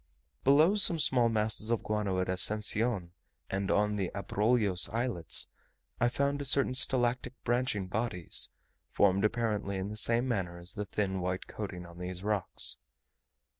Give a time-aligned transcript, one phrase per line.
[0.43, 3.11] Below some small masses of guano at Ascension,
[3.51, 5.47] and on the Abrolhos Islets,
[5.99, 8.49] I found certain stalactitic branching bodies,
[8.89, 12.79] formed apparently in the same manner as the thin white coating on these rocks.